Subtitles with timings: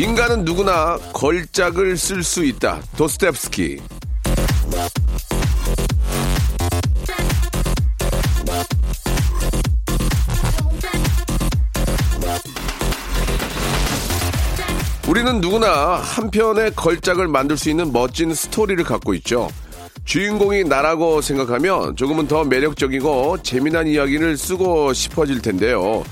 [0.00, 3.82] 인간은 누구나 걸작을 쓸 수 있다 도스텝스키
[15.06, 19.50] 우리는 누구나 한 편의 걸작을 만들 수 있는 멋진 스토리를 갖고 있죠.
[20.06, 26.04] 주인공이 나라고 생각하면 조금은 더 매력적이고 재미난 이야기를 쓰고 싶어질 텐데요.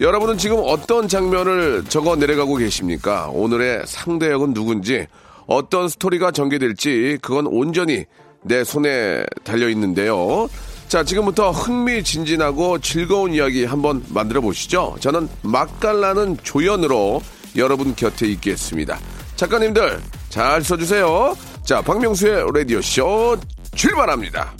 [0.00, 3.28] 여러분은 지금 어떤 장면을 적어 내려가고 계십니까?
[3.32, 5.06] 오늘의 상대 역은 누군지,
[5.46, 8.04] 어떤 스토리가 전개될지, 그건 온전히
[8.42, 10.48] 내 손에 달려 있는데요.
[10.88, 14.96] 자, 지금부터 흥미진진하고 즐거운 이야기 한번 만들어 보시죠.
[15.00, 17.22] 저는 맛깔나는 조연으로
[17.56, 18.98] 여러분 곁에 있겠습니다.
[19.36, 21.34] 작가님들 잘 써주세요.
[21.64, 23.38] 자, 박명수의 라디오쇼
[23.74, 24.52] 출발합니다.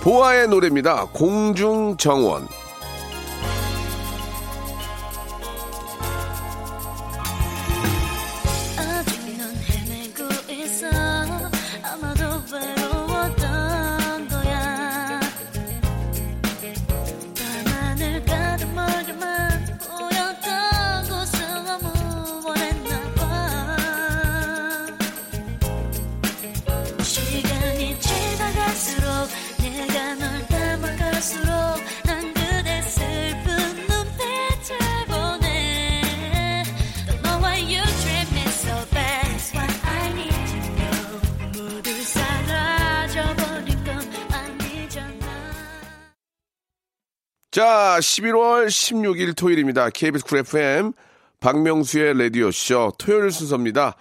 [0.00, 1.06] 보아의 노래입니다.
[1.12, 2.61] 공중정원.
[47.52, 49.90] 자, 11월 16일 토요일입니다.
[49.90, 50.94] KBS 쿨 FM
[51.40, 53.94] 박명수의 라디오쇼 토요일 순서입니다.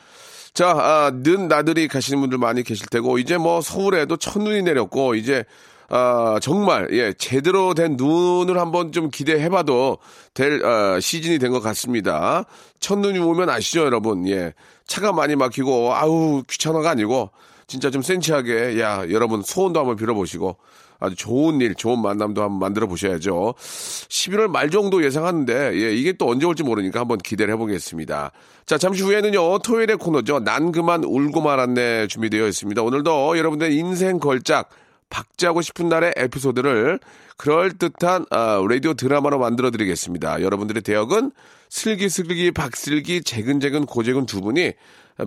[0.53, 5.43] 자, 아, 는 나들이 가시는 분들 많이 계실 테고, 이제 뭐 서울에도 첫눈이 내렸고, 이제,
[5.89, 9.97] 아, 정말, 예, 제대로 된 눈을 한번 좀 기대해 봐도
[10.33, 12.45] 될, 아, 시즌이 된 것 같습니다.
[12.79, 14.29] 첫눈이 오면 아시죠, 여러분?
[14.29, 14.53] 예.
[14.87, 17.31] 차가 많이 막히고, 아우, 귀찮아가 아니고,
[17.67, 20.55] 진짜 좀 센치하게, 야, 여러분 소원도 한번 빌어보시고,
[21.01, 23.55] 아주 좋은 일, 좋은 만남도 한번 만들어 보셔야죠.
[23.57, 28.31] 11월 말 정도 예상하는데, 예, 이게 또 언제 올지 모르니까 한번 기대를 해보겠습니다.
[28.65, 30.39] 자, 잠시 후에는요, 토요일의 코너죠.
[30.39, 32.81] 난 그만 울고 말았네 준비되어 있습니다.
[32.81, 34.69] 오늘도 여러분들 인생 걸작,
[35.09, 36.99] 박제하고 싶은 날의 에피소드를
[37.37, 40.41] 그럴듯한 아, 라디오 드라마로 만들어 드리겠습니다.
[40.41, 41.31] 여러분들의 대역은
[41.69, 44.73] 슬기슬기 박슬기 재근재근 고재근 두 분이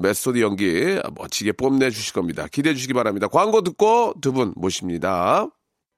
[0.01, 2.47] 메소드 연기 멋지게 뽐내 주실 겁니다.
[2.51, 3.29] 기대해 주시기 바랍니다.
[3.29, 5.49] 광고 듣고 두 분 모십니다.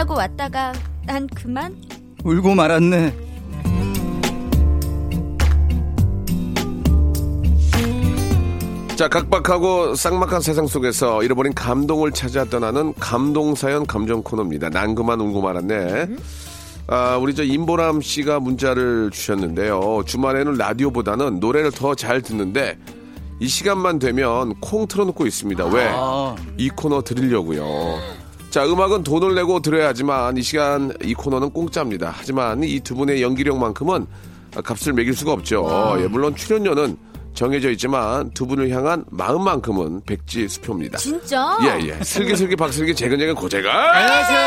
[0.00, 0.72] 웃자고 왔다가
[1.04, 1.76] 난 그만
[2.24, 3.14] 울고 말았네.
[8.96, 14.70] 자, 각박하고 쌍막한 세상 속에서 잃어버린 감동을 찾아 떠나는 감동사연 감정 코너입니다.
[14.70, 16.06] 난 그만 울고 말았네.
[16.86, 20.02] 아, 우리 저 임보람 씨가 문자를 주셨는데요.
[20.06, 22.78] 주말에는 라디오보다는 노래를 더 잘 듣는데
[23.38, 25.66] 이 시간만 되면 콩 틀어놓고 있습니다.
[25.66, 25.88] 왜?
[25.92, 28.20] 아, 이 코너 들으려고요.
[28.50, 32.12] 자, 음악은 돈을 내고 들어야 하지만 이 시간 이 코너는 공짜입니다.
[32.14, 34.06] 하지만 이 두 분의 연기력만큼은
[34.64, 35.96] 값을 매길 수가 없죠.
[36.00, 36.96] 예, 물론 출연료는
[37.34, 40.98] 정해져 있지만 두 분을 향한 마음만큼은 백지수표입니다.
[40.98, 41.56] 진짜?
[41.62, 42.04] 예, 예.
[42.04, 43.96] 슬기슬기 박슬기 재근재근 고재가.
[43.96, 44.40] 안녕하세요.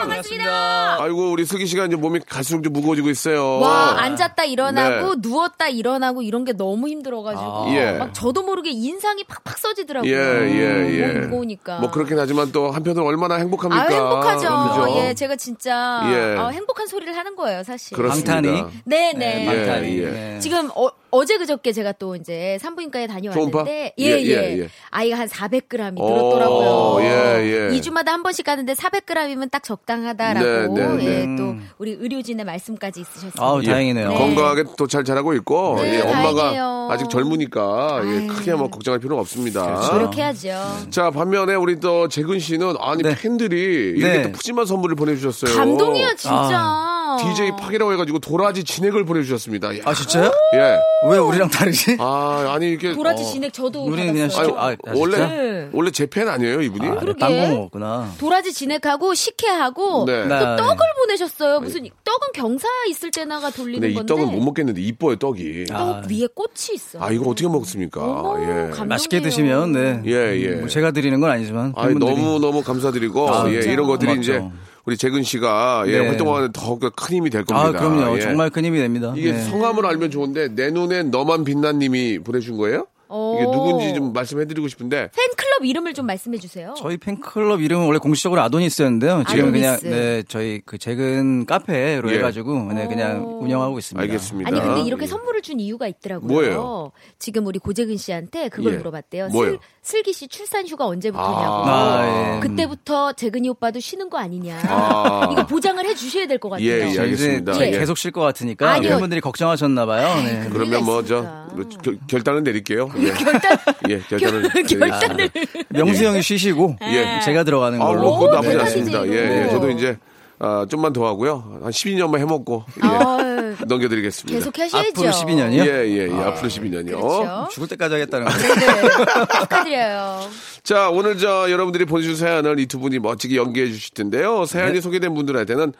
[0.00, 1.02] 반갑습니다.
[1.02, 3.58] 아이고, 우리 슬기 씨가 이제 몸이 갈수록 좀 무거워지고 있어요.
[3.60, 5.28] 와 앉았다 일어나고 네.
[5.28, 7.92] 누웠다 일어나고 이런 게 너무 힘들어가지고 예.
[7.92, 10.10] 막 저도 모르게 인상이 팍팍 써지더라고요.
[10.10, 11.06] 예, 예, 예.
[11.06, 11.78] 너무 무거우니까.
[11.80, 13.82] 뭐 그렇긴 하지만 또 한편으로 얼마나 행복합니까?
[13.82, 14.84] 아 행복하죠.
[14.84, 14.98] 그죠?
[14.98, 16.36] 예, 제가 진짜 예.
[16.38, 17.96] 어, 행복한 소리를 하는 거예요, 사실.
[17.96, 18.40] 그렇습니다.
[18.40, 18.64] 네네.
[18.84, 19.46] 방탄이?
[19.46, 19.98] 예, 방탄이.
[19.98, 20.04] 예.
[20.10, 20.38] 네.
[20.40, 23.70] 지금 어, 어제 그저께 제가 또 이제 산부인과에 다녀왔는데 초음파?
[23.70, 24.68] 예, 예, 예, 예, 예.
[24.90, 26.98] 아이가 한 400g이 오, 늘었더라고요.
[27.04, 27.78] 예, 예.
[27.78, 31.36] 2주마다 한 번씩 가는데 400g이면 딱 적당하다라고 네, 네, 예, 네.
[31.36, 33.42] 또 우리 의료진의 말씀까지 있으셨습니다.
[33.42, 33.66] 아우, 예.
[33.66, 34.08] 다행이네요.
[34.08, 34.14] 네.
[34.18, 36.88] 건강하게 또 잘 자라고 있고 네, 예, 엄마가 다행이에요.
[36.90, 38.26] 아직 젊으니까 예.
[38.26, 39.64] 크게 뭐 걱정할 필요는 없습니다.
[39.64, 39.92] 그렇죠.
[39.94, 40.90] 노력해야죠.
[40.90, 43.14] 자 반면에 우리 또 재근 씨는 아니 네.
[43.16, 44.22] 팬들이 이렇게 네.
[44.22, 45.56] 또 푸짐한 선물을 보내주셨어요.
[45.56, 46.95] 감동이야 진짜.
[47.16, 49.76] DJ 팍이라고 해가지고 도라지 진액을 보내주셨습니다.
[49.78, 50.30] 야, 아, 진짜요?
[50.54, 50.78] 예.
[51.10, 51.96] 왜 우리랑 다르지?
[52.00, 54.28] 아 아니 이게 도라지 진액 저도 우리는 그냥.
[54.28, 55.16] 시켜- 아, 아, 원래?
[55.18, 55.68] 네.
[55.72, 56.86] 원래 제 팬 아니에요 이분이?
[56.88, 57.18] 아, 그러게.
[57.18, 58.12] 딴거 먹었구나.
[58.18, 60.22] 도라지 진액하고 식혜하고 네.
[60.22, 60.38] 또 네.
[60.56, 61.60] 떡을 보내셨어요.
[61.60, 65.64] 무슨 떡은 경사 있을 때나가 돌리는 근데 이 건데 떡은 못 먹겠는데 이뻐요 떡이.
[65.66, 66.02] 떡 아.
[66.08, 66.98] 위에 꽃이 있어.
[67.02, 68.00] 아 이거 어떻게 먹습니까?
[68.02, 68.46] 어머, 예.
[68.46, 68.84] 감동이에요.
[68.86, 70.02] 맛있게 드시면, 네.
[70.06, 70.48] 예, 예.
[70.56, 71.72] 뭐 제가 드리는 건 아니지만.
[71.76, 72.22] 아니, 팬분들이.
[72.22, 73.70] 너무 너무 감사드리고 아, 예, 진짜.
[73.72, 74.32] 이런 것들이 고맙죠.
[74.32, 74.44] 이제
[74.86, 76.06] 우리 재근 씨가 예, 네.
[76.06, 77.80] 활동하는 더큰 힘이 될 아, 겁니다.
[77.80, 78.16] 그럼요.
[78.16, 78.20] 예.
[78.20, 79.12] 정말 큰 힘이 됩니다.
[79.16, 79.42] 이게 네.
[79.42, 82.86] 성함을 알면 좋은데 내 눈엔 너만 빛나님이 보내준 거예요?
[83.08, 83.52] 이게 오.
[83.52, 86.74] 누군지 좀 말씀해드리고 싶은데 팬클럽 이름을 좀 말씀해 주세요.
[86.76, 89.24] 저희 팬클럽 이름은 원래 공식적으로 아도니스였는데요.
[89.28, 89.86] 지금 그냥 아도니스.
[89.96, 92.16] 네 저희 그 최근 카페로 예.
[92.16, 93.40] 해가지고 네 그냥 오.
[93.44, 94.02] 운영하고 있습니다.
[94.02, 94.50] 알겠습니다.
[94.50, 95.06] 아니 근데 이렇게 예.
[95.06, 96.28] 선물을 준 이유가 있더라고요.
[96.32, 96.92] 뭐예요?
[97.18, 98.76] 지금 우리 고재근 씨한테 그걸 예.
[98.78, 99.28] 물어봤대요.
[99.28, 99.52] 뭐예요?
[99.52, 101.54] 슬, 슬기 씨 출산 휴가 언제부터냐고.
[101.66, 102.40] 아, 예.
[102.40, 104.58] 그때부터 재근이 오빠도 쉬는 거 아니냐.
[104.68, 105.28] 아.
[105.32, 106.66] 이거 보장을 해 주셔야 될 것 같아요.
[106.66, 107.52] 예, 예, 알겠습니다.
[107.54, 107.78] 제- 예.
[107.78, 108.90] 계속 쉴 것 같으니까 아니요.
[108.90, 110.14] 팬분들이 걱정하셨나 봐요.
[110.22, 110.48] 네.
[110.52, 112.06] 그러면 뭐저 있습니까?
[112.08, 112.90] 결단은 내릴게요.
[112.98, 113.10] 예.
[113.14, 113.58] 결단
[113.88, 115.30] 예, 결단을 결단을.
[115.68, 117.20] 명수 형이 쉬시고 예.
[117.24, 118.00] 제가 들어가는 아, 걸로.
[118.02, 119.06] 뭐 그것도 오, 나쁘지 대박이지, 않습니다.
[119.08, 119.50] 예, 예.
[119.50, 119.96] 저도 이제
[120.38, 121.60] 아, 좀만 더 하고요.
[121.62, 122.86] 한 12년만 해먹고 예.
[122.86, 124.38] 아유, 넘겨드리겠습니다.
[124.38, 124.88] 계속 하셔야죠.
[124.90, 125.66] 앞으로 12년이요?
[125.66, 126.22] 예, 예, 예.
[126.24, 127.00] 앞으로 12년이요.
[127.00, 127.48] 그렇죠.
[127.52, 128.32] 죽을 때까지 하겠다는 거.
[128.36, 129.40] 네.
[129.40, 130.20] 축하드려요.
[130.62, 134.44] 자, 오늘 저 여러분들이 보내주신 사연을 이 두 분이 멋지게 연기해 주실 텐데요.
[134.44, 134.80] 사연이 네.
[134.80, 135.72] 소개된 분들한테는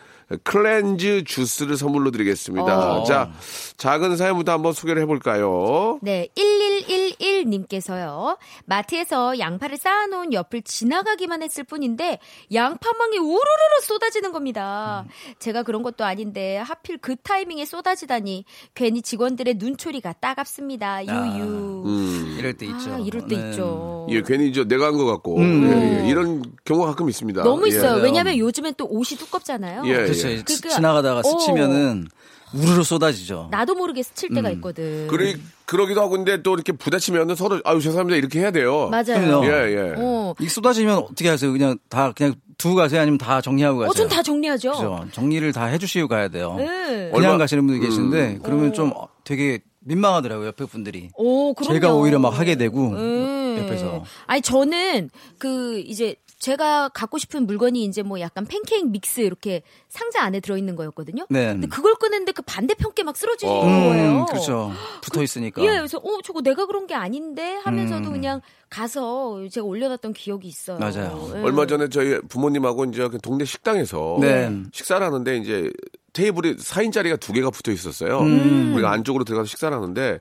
[0.42, 2.92] 클렌즈 주스를 선물로 드리겠습니다.
[3.00, 3.04] 어.
[3.04, 3.30] 자,
[3.76, 5.98] 작은 사연부터 한번 소개를 해볼까요?
[6.02, 8.36] 네, 1111님께서요.
[8.64, 12.18] 마트에서 양파를 쌓아놓은 옆을 지나가기만 했을 뿐인데
[12.52, 15.04] 양파망이 우르르르 쏟아지는 겁니다.
[15.38, 18.44] 제가 그런 것도 아닌데 하필 그 타이밍에 쏟아지다니
[18.74, 21.06] 괜히 직원들의 눈초리가 따갑습니다.
[21.06, 21.82] 유유.
[21.86, 22.36] 음.
[22.38, 22.94] 이럴 때 있죠.
[22.94, 23.50] 아, 이럴 때 네.
[23.50, 24.06] 있죠.
[24.10, 25.36] 예, 괜히 저 내가 한 것 같고.
[25.36, 25.70] 음.
[25.70, 26.08] 예, 예.
[26.08, 27.42] 이런 경우가 가끔 있습니다.
[27.42, 27.68] 너무 예.
[27.68, 27.90] 있어요.
[27.92, 28.02] 맞아요.
[28.02, 29.82] 왜냐면 요즘엔 또 옷이 두껍잖아요.
[29.86, 30.30] 예, 그렇죠.
[30.30, 30.36] 예.
[30.38, 31.22] 지- 그러니까- 지나가다가 어.
[31.22, 32.08] 스치면은
[32.54, 33.48] 우르르 쏟아지죠.
[33.50, 35.08] 나도 모르게 스칠 때가 있거든.
[35.08, 35.32] 그러,
[35.66, 38.88] 그러기도 하고 근데 또 이렇게 부딪히면은 서로 아유 죄송합니다 이렇게 해야 돼요.
[38.88, 39.04] 맞아요.
[39.20, 39.46] 그럼요.
[39.46, 39.94] 예, 예.
[39.96, 41.50] 어, 이 쏟아지면 어떻게 하세요?
[41.52, 43.00] 그냥 다 그냥 두고 가세요?
[43.02, 43.90] 아니면 다 정리하고 가세요?
[43.90, 44.70] 어, 전 다 정리하죠.
[44.72, 45.06] 그죠.
[45.12, 46.54] 정리를 다 해주시고 가야 돼요.
[46.56, 47.10] 네.
[47.12, 48.40] 그냥 얼마- 가시는 분들 계신데 음.
[48.42, 48.92] 그러면 좀
[49.24, 51.10] 되게 민망하더라고요 옆에 분들이.
[51.14, 51.74] 오, 그럼요.
[51.74, 53.56] 제가 오히려 막 하게 되고 음.
[53.58, 59.62] 옆에서 아니 저는 그 이제 제가 갖고 싶은 물건이 이제 뭐 약간 팬케이크 믹스 이렇게
[59.88, 61.26] 상자 안에 들어 있는 거였거든요.
[61.30, 61.46] 네.
[61.46, 63.60] 근데 그걸 꺼냈는데 그 반대편 게 막 쓰러지는 어.
[63.60, 64.10] 거예요.
[64.20, 64.72] 음, 그렇죠.
[65.00, 65.62] 붙어 있으니까.
[65.62, 68.12] 예, 그래서 어 저거 내가 그런 게 아닌데 하면서도 음.
[68.12, 70.78] 그냥 가서 제가 올려놨던 기억이 있어요.
[70.78, 71.30] 맞아요.
[71.36, 71.40] 예.
[71.40, 74.50] 얼마 전에 저희 부모님하고 이제 그 동네 식당에서 네.
[74.72, 75.70] 식사를 하는데 이제
[76.16, 78.20] 테이블이 4인짜리가 두 개가 붙어 있었어요.
[78.20, 78.72] 음.
[78.74, 80.20] 우리가 안쪽으로 들어가서 식사를 하는데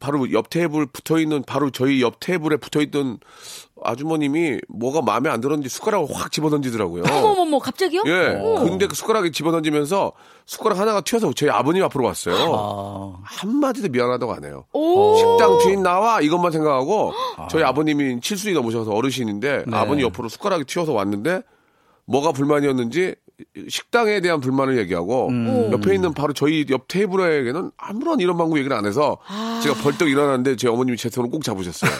[0.00, 3.20] 바로 옆 테이블 붙어 있는 바로 저희 옆 테이블에 붙어 있던
[3.80, 7.04] 아주머님이 뭐가 마음에 안 들었는지 숟가락을 확 집어 던지더라고요.
[7.14, 8.02] 어머머머 갑자기요?
[8.06, 8.40] 예.
[8.42, 8.64] 어.
[8.64, 10.10] 근데 그 숟가락이 집어 던지면서
[10.46, 12.34] 숟가락 하나가 튀어서 저희 아버님 앞으로 왔어요.
[12.52, 14.64] 아, 한마디도 미안하다고 안 해요.
[14.72, 15.16] 오.
[15.16, 17.12] 식당 주인 나와 이것만 생각하고
[17.50, 19.76] 저희 아버님이 칠순이 넘으셔서 어르신인데 네.
[19.76, 21.42] 아버님 옆으로 숟가락이 튀어서 왔는데
[22.06, 23.14] 뭐가 불만이었는지
[23.68, 25.70] 식당에 대한 불만을 얘기하고 음.
[25.72, 29.18] 옆에 있는 바로 저희 옆 테이블에게는 아무런 이런 방구 얘기를 안 해서
[29.62, 31.90] 제가 벌떡 일어났는데 제 어머님이 제 손을 꼭 잡으셨어요.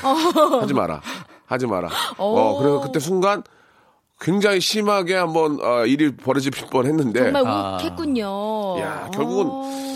[0.61, 1.00] 하지 마라.
[1.47, 1.88] 하지 마라.
[2.18, 3.42] 어, 그래서 그때 순간
[4.20, 7.76] 굉장히 심하게 한번 어, 일이 벌어질 뻔 했는데 정말 아.
[7.80, 8.80] 욱했군요.
[8.80, 9.90] 야, 결국은 어.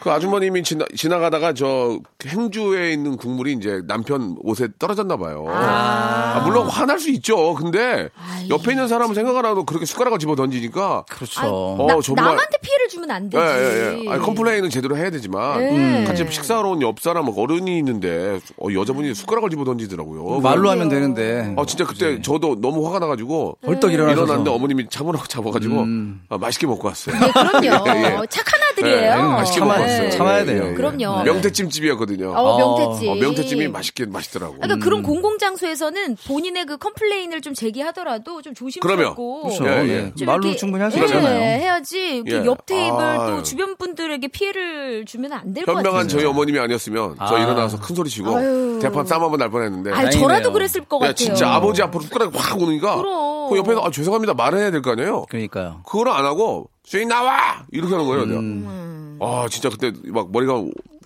[0.00, 5.44] 그 아주머님이 지나, 지나가다가 저 행주에 있는 국물이 이제 남편 옷에 떨어졌나 봐요.
[5.48, 7.54] 아, 물론 화날 수 있죠.
[7.54, 11.40] 근데 아이, 옆에 있는 사람은 생각 안 하고 그렇게 숟가락을 집어 던지니까 그렇죠.
[11.40, 13.44] 아니, 어, 나, 정말- 남한테 피해를 주면 안 예, 되지.
[13.44, 14.10] 예, 예.
[14.10, 16.04] 아니, complain은 제대로 해야 되지만 네.
[16.04, 20.40] 같이 식사하러 온 옆 사람 어른이 있는데 어, 여자분이 숟가락을 집어 던지더라고요.
[20.40, 21.54] 말로 하면 되는데.
[21.58, 23.92] 아 진짜 그때 저도 너무 화가 나가지고 벌떡.
[23.92, 25.84] 일어났는데 어머님이 참으라고 잡아가지고
[26.30, 27.16] 아, 맛있게 먹고 왔어요.
[27.18, 27.84] 네, 그럼요.
[27.90, 28.26] 예, 예.
[28.30, 29.10] 착한 아들이에요.
[29.12, 30.10] 예, 맛있게 참아- 먹고 왔어요.
[30.10, 30.74] 참아야 돼요.
[30.74, 31.22] 그럼요.
[31.24, 32.32] 명태찜집이었거든요.
[32.32, 33.08] 어, 명태찜.
[33.10, 34.54] 어, 명태찜이 맛있게 맛있더라고.
[34.54, 34.80] 그러니까 음.
[34.80, 39.66] 그런 공공장소에서는 본인의 그 complain을 좀 제기하더라도 좀 조심스럽고 그렇죠.
[39.66, 39.88] 예, 예.
[40.06, 40.12] 예.
[40.16, 41.40] 좀 말로 충분히 할수 예, 있잖아요.
[41.60, 42.44] 해야지 예.
[42.44, 43.30] 옆 테이블 아유.
[43.36, 45.86] 또 주변 분들에게 피해를 주면 안 될 것 같아요.
[45.88, 47.38] 현명한 저희 어머님이 아니었으면 저 아.
[47.38, 48.78] 일어나서 큰 소리 치고 아유.
[48.80, 49.90] 대판 쌈 한번 날 뻔했는데.
[49.90, 50.22] 아니, 다행이네요.
[50.28, 51.14] 저라도 그랬을 것 야, 같아요.
[51.14, 53.50] 진짜 아버지 앞으로 숟가락이 확 오니까 그럼.
[53.50, 55.26] 그 옆에서 아, 죄송합니다 말해야 될 거 아니에요.
[55.28, 55.82] 그러니까요.
[55.86, 58.22] 그걸 안 하고 주인 나와 이렇게 하는 거예요.
[58.24, 59.18] 음.
[59.20, 60.54] 아 진짜 그때 막 머리가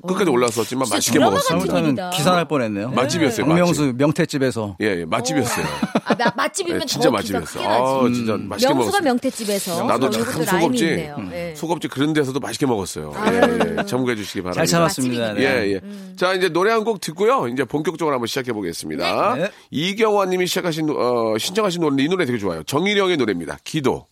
[0.07, 1.41] 끝까지 올라왔었지만 진짜 맛있게 먹었어요.
[1.41, 2.11] 같은 잘못하면 일이다.
[2.11, 2.91] 기사 날 뻔했네요.
[2.91, 3.47] 맛집이었어요.
[3.47, 3.59] 맛집.
[3.59, 5.67] 박명수 명태집에서 예, 예, 맛집이었어요.
[6.05, 7.61] 아, 마- 맛집이면 예, 진짜 맛집이었어.
[7.63, 8.09] 아.
[8.13, 9.03] 진짜 맛있게 명수가 먹었어요.
[9.03, 11.17] 명태집에서 나도 참 있네요.
[11.19, 11.55] 음, 예.
[11.57, 13.13] 속업지 그런 데서도 맛있게 먹었어요.
[13.17, 14.61] 예, 예, 참고해 주시기 바랍니다.
[14.61, 15.33] 잘 참았습니다.
[15.35, 15.41] 네.
[15.43, 15.81] 예, 예.
[16.17, 17.49] 자, 이제 노래 한 곡 듣고요.
[17.49, 19.37] 이제 본격적으로 한번 시작해 보겠습니다.
[19.37, 19.51] 네.
[19.71, 22.63] 이경화 님이 시작하신, 어, 신청하신 노래, 이 노래 되게 좋아요.
[22.65, 23.57] 정일영의 노래입니다.
[23.65, 24.07] 기도.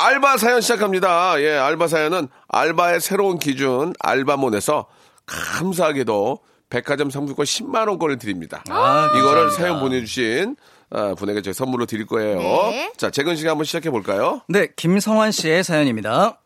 [0.00, 1.42] 알바 사연 시작합니다.
[1.42, 4.86] 예, 알바 사연은 알바의 새로운 기준, 알바몬에서
[5.26, 6.38] 감사하게도
[6.70, 8.62] 백화점 상품권 10만 원권을 드립니다.
[8.70, 9.56] 아, 이거를 감사합니다.
[9.56, 10.56] 사연 보내주신
[10.90, 12.38] 아, 분에게 제가 선물로 드릴 거예요.
[12.38, 12.92] 네.
[12.96, 14.40] 자, 재근 씨가 한번 시작해 볼까요?
[14.48, 16.38] 네, 김성환 씨의 사연입니다.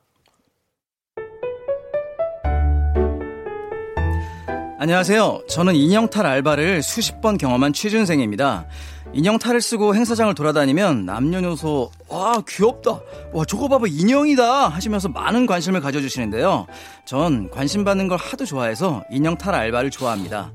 [4.82, 5.44] 안녕하세요.
[5.48, 8.66] 저는 인형탈 알바를 수십 번 경험한 취준생입니다.
[9.12, 13.00] 인형탈을 쓰고 행사장을 돌아다니면 남녀노소 와 귀엽다
[13.32, 16.66] 와 저거 봐봐 인형이다 하시면서 많은 관심을 가져주시는데요.
[17.04, 20.50] 전 관심 받는 걸 하도 좋아해서 인형탈 알바를 좋아합니다.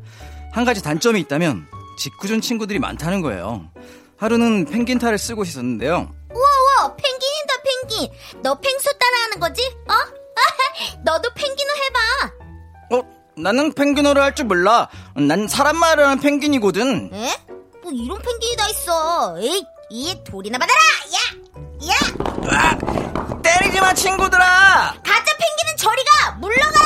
[0.51, 1.65] 한 가지 단점이 있다면
[1.97, 3.71] 직구준 친구들이 많다는 거예요.
[4.17, 6.13] 하루는 펭귄 탈을 쓰고 있었는데요.
[6.35, 9.61] 우와 펭귄이다 펭귄 너 펭수 따라하는 거지?
[9.87, 9.93] 어?
[11.05, 13.16] 너도 펭귄을 해봐 어?
[13.37, 14.87] 나는 펭귄어를 할 줄 몰라.
[15.15, 17.09] 난 사람 말을 하는 펭귄이거든.
[17.13, 17.29] 에?
[17.83, 20.79] 뭐 이런 펭귄이 다 있어 에이 이 돌이나 받아라
[21.15, 21.89] 야!
[21.89, 22.77] 야!
[23.41, 24.95] 때리지 마, 친구들아!
[25.03, 26.79] 가짜 펭귄은 저리가 물러가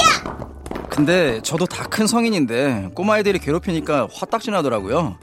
[0.00, 0.86] 야!
[0.90, 5.16] 근데 저도 다 큰 성인인데 꼬마애들이 괴롭히니까 화딱지 나더라고요.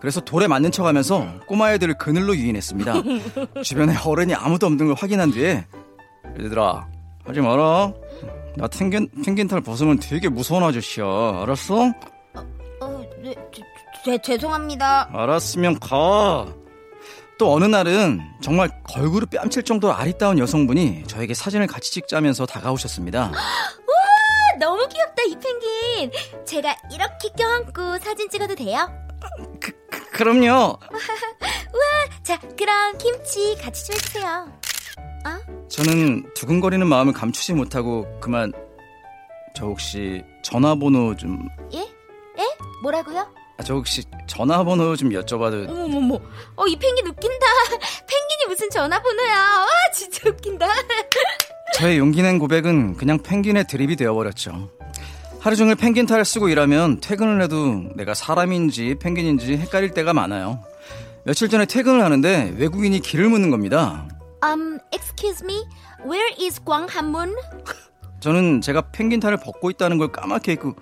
[0.00, 2.94] 그래서 돌에 맞는 척 하면서 꼬마애들을 그늘로 유인했습니다.
[3.64, 5.66] 주변에 어른이 아무도 없는 걸 확인한 뒤에
[6.40, 6.86] 얘들아,
[7.26, 7.92] 하지 마라.
[8.56, 11.04] 나 펭귄, 펭귄탈 벗으면 되게 무서운 아저씨야.
[11.42, 11.92] 알았어?
[12.80, 13.62] 어, 네, 제,
[14.04, 16.46] 제, 죄송합니다 알았으면 가.
[17.38, 23.24] 또 어느 날은 정말 걸그룹 뺨칠 정도로 아리따운 여성분이 저에게 사진을 같이 찍자면서 다가오셨습니다.
[23.36, 26.10] 아, 너무 귀엽다 이 펭귄
[26.46, 28.88] 제가 이렇게 껴안고 사진 찍어도 돼요?
[29.60, 29.72] 그,
[30.12, 30.78] 그럼요.
[32.22, 34.55] 자 그럼 김치 같이 좀 해주세요
[35.68, 38.52] 저는 두근거리는 마음을 감추지 못하고 그만
[39.54, 41.80] 저 혹시 전화번호 좀, 예?
[41.80, 42.44] 에?
[42.82, 43.26] 뭐라고요?
[43.58, 46.20] 아, 저 혹시 전화번호 좀 여쭤봐도 어머머머.
[46.56, 47.46] 어, 이 펭귄 웃긴다.
[48.06, 49.34] 펭귄이 무슨 전화번호야.
[49.34, 50.66] 와, 진짜 웃긴다.
[51.74, 54.70] 저의 용기 낸 고백은 그냥 펭귄의 드립이 되어버렸죠.
[55.40, 60.62] 하루 종일 펭귄 탈을 쓰고 일하면 퇴근을 해도 내가 사람인지 펭귄인지 헷갈릴 때가 많아요.
[61.24, 64.06] 며칠 전에 퇴근을 하는데 외국인이 길을 묻는 겁니다.
[64.46, 65.64] Um, excuse me,
[66.04, 67.34] where is 광화문?
[68.20, 70.76] 저는 제가 펭귄 탈을 벗고 있다는 걸 까맣게 잊고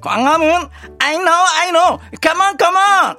[0.00, 0.68] 광화문?
[1.00, 1.98] I know, I know.
[2.22, 3.16] Come on, come on.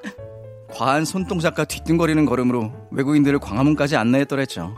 [0.73, 4.75] 과한 손동작과 뒤뚱거리는 걸음으로 외국인들을 광화문까지 안내했더랬죠.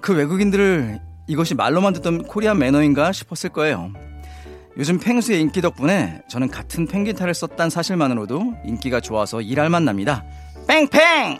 [0.00, 3.92] 그 외국인들을 이것이 말로만 듣던 코리안 매너인가 싶었을 거예요.
[4.76, 10.24] 요즘 펭수의 인기 덕분에 저는 같은 펭귄 탈을 썼다는 사실만으로도 인기가 좋아서 일할 만 납니다.
[10.68, 11.38] 뺑뺑!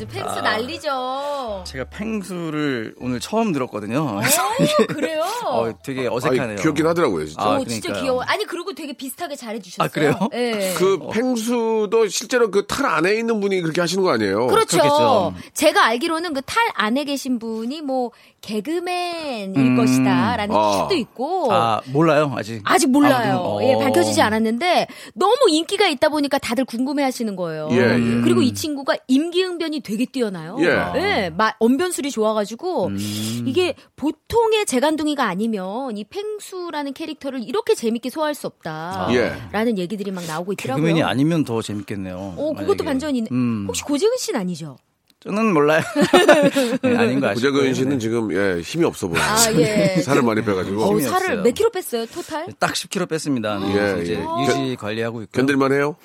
[0.00, 1.64] 아, 이제 펭수 난리죠.
[1.66, 4.16] 제가 펭수를 오늘 처음 들었거든요.
[4.16, 4.50] 그래서 어,
[4.88, 5.24] 그래요?
[5.46, 6.56] 어, 되게 어색하네요.
[6.56, 7.42] 아이, 귀엽긴 하더라고요, 진짜.
[7.42, 8.02] 아, 오, 진짜 그러니까요.
[8.02, 8.22] 귀여워.
[8.22, 9.84] 아니, 그리고 되게 비슷하게 잘해주셨어요.
[9.84, 10.28] 아, 그래요?
[10.32, 10.72] 네.
[10.78, 14.46] 그 펭수도 실제로 그 탈 안에 있는 분이 그렇게 하시는 거 아니에요?
[14.46, 14.76] 그렇죠.
[14.78, 15.34] 그렇겠죠.
[15.54, 19.76] 제가 알기로는 그 탈 안에 계신 분이 뭐 개그맨일 음.
[19.76, 20.70] 것이다라는 아.
[20.88, 22.60] 틱도 있고 아, 몰라요, 아직.
[22.64, 23.58] 아직 몰라요.
[23.62, 23.78] 예, 어.
[23.78, 27.68] 밝혀지지 않았는데 너무 인기가 있다 보니까 다들 궁금해하시는 거예요.
[27.72, 28.20] 예, 예.
[28.22, 30.56] 그리고 이 친구가 임기응변이 되게 뛰어나요.
[30.60, 31.30] 예.
[31.30, 33.44] 마- 언변술이 좋아가지고 음.
[33.46, 39.08] 이게 보통의 재간둥이가 아니면 이 펭수라는 캐릭터를 이렇게 재밌게 소화할 수 없다.
[39.12, 39.32] 예.
[39.52, 40.82] 라는 얘기들이 막 나오고 있더라고요.
[40.84, 42.16] 개그맨이 아니면 더 재밌겠네요.
[42.36, 42.84] 어, 그것도 만약에.
[42.84, 43.28] 반전이 있네.
[43.32, 43.64] 음.
[43.68, 44.76] 혹시 고재근 씨는 아니죠?
[45.20, 45.82] 저는 몰라요.
[46.82, 47.52] 네, 아닌 거 아시죠?
[47.52, 49.22] 고재근 씨는 지금 예, 힘이 없어 보여요.
[49.22, 49.96] 아, 예.
[50.02, 50.82] 살을 많이 빼가지고.
[50.82, 51.42] 어, 살을 없어요.
[51.42, 52.46] 몇 킬로 뺐어요, 토탈?
[52.58, 53.58] 딱 10kg 뺐습니다.
[53.58, 53.66] 네,
[53.98, 54.42] 예, 이제 예.
[54.42, 55.32] 유지 관리하고 있고.
[55.32, 55.96] 견딜만 해요?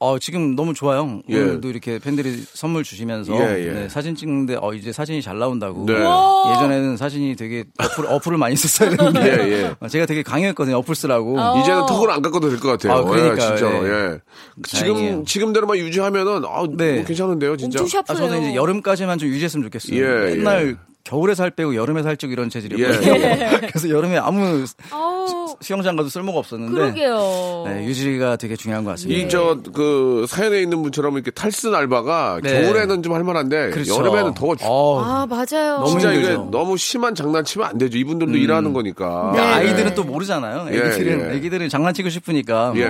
[0.00, 1.20] 어, 지금 너무 좋아요.
[1.28, 1.40] 예.
[1.40, 3.72] 오늘도 이렇게 팬들이 선물 주시면서 예, 예.
[3.72, 5.84] 네, 사진 찍는데 어, 이제 사진이 잘 나온다고.
[5.86, 5.94] 네.
[5.94, 9.74] 예전에는 사진이 되게 어플, 어플을 많이 썼어야 되는데 예, 예.
[9.80, 10.76] 어, 제가 되게 강요했거든요.
[10.76, 11.36] 어플 쓰라고.
[11.60, 12.92] 이제는 턱을 안 깎아도 될 것 같아요.
[12.92, 13.52] 아, 그러니까요.
[13.52, 13.88] 예, 진짜로.
[13.88, 14.12] 예.
[14.14, 14.18] 예.
[14.64, 15.24] 지금.
[15.24, 16.94] 지금대로만 유지하면은 아, 네.
[16.96, 17.80] 뭐 괜찮은데요, 진짜.
[18.06, 18.14] 아.
[18.14, 19.96] 저는 이제 여름까지만 좀 유지했으면 좋겠어요.
[20.00, 20.87] 예, 맨날 예.
[21.08, 23.12] 겨울에 살 빼고 여름에 살 찌고 이런 체질이었거든요.
[23.14, 23.60] 예.
[23.72, 24.64] 그래서 여름에 아무
[25.60, 27.64] 수영장 가도 쓸모가 없었는데 그러게요.
[27.66, 29.18] 네, 유지가 되게 중요한 것 같습니다.
[29.20, 32.62] 이 저 그 사연에 있는 분처럼 이렇게 탈슨 알바가 네.
[32.62, 33.96] 겨울에는 좀 할만한데 그렇죠.
[33.96, 34.54] 여름에는 더워.
[34.62, 35.76] 어, 아, 맞아요.
[35.78, 36.48] 너무 진짜 이게 힘들죠.
[36.50, 37.96] 너무 심한 장난치면 안 되죠.
[37.98, 39.32] 이분들도 일하는 거니까.
[39.34, 39.40] 네.
[39.40, 40.68] 아이들은 또 모르잖아요.
[40.72, 41.36] 예, 애기들은 예.
[41.36, 42.88] 애기들은 장난치고 싶으니까 예.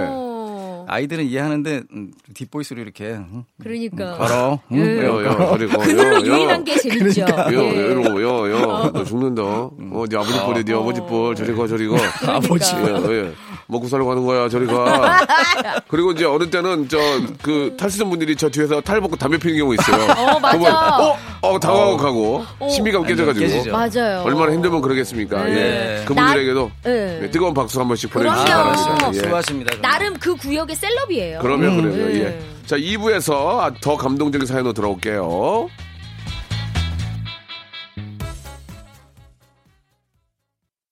[0.88, 4.16] 어, 아이들은 이해하는데 음, 뒷보이스로 이렇게 응, 그러니까.
[4.16, 4.59] 걸어.
[4.73, 5.04] 응, 예.
[5.04, 6.26] 요, 요, 그리고 그걸로.
[6.26, 7.23] 유인한 게 재밌죠.
[7.23, 7.92] 요, 예.
[7.92, 9.42] 요, 요, 요, 너 죽는다.
[9.42, 11.35] 어, 네 아버지 뻘이 네 아버지 뻘.
[11.35, 11.97] 저리 가, 저리 가.
[12.26, 12.75] 아버지.
[12.76, 13.33] 예, 예.
[13.71, 15.18] 먹고 살고 하는 거야, 저리 가.
[15.88, 16.97] 그리고 이제 어릴 때는 저,
[17.42, 20.04] 그, 탈수된 분들이 저 뒤에서 탈 벗고 담배 피는 경우 있어요.
[20.16, 20.57] 어, 맞아.
[20.57, 21.16] 보면, 어?
[21.42, 22.68] 어, 당황하고 가고.
[22.71, 23.47] 신비감 깨져가지고.
[23.47, 23.71] 깨지죠.
[23.73, 24.23] 맞아요.
[24.25, 25.45] 얼마나 힘들면 그러겠습니까.
[25.45, 26.00] 네.
[26.00, 26.04] 예.
[26.07, 27.18] 그분들에게도 네.
[27.21, 28.50] 네, 뜨거운 박수 한 번씩 보내주시기.
[28.50, 29.11] 바랍니다.
[29.12, 29.18] 예.
[29.18, 29.80] 수고하십니다.
[29.83, 31.40] 나름 그 구역의 셀럽이에요.
[31.40, 32.06] 그러면 그래요.
[32.08, 32.14] 네.
[32.20, 32.66] 예.
[32.66, 35.68] 자, 2부에서 더 감동적인 사연으로 돌아올게요.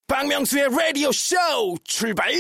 [0.09, 1.37] 박명수의 라디오 쇼
[1.85, 2.31] 출발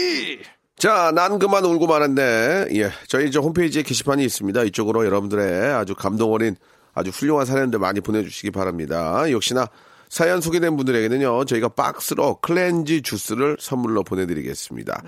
[0.78, 2.90] 자, 난 그만 울고 마는데, 예.
[3.08, 4.62] 저희 저 홈페이지에 게시판이 있습니다.
[4.64, 6.56] 이쪽으로 여러분들의 아주 감동 어린
[6.94, 9.30] 아주 훌륭한 사연들 많이 보내주시기 바랍니다.
[9.30, 9.68] 역시나
[10.08, 15.02] 사연 소개된 분들에게는요, 저희가 박스로 클렌지 주스를 선물로 보내드리겠습니다.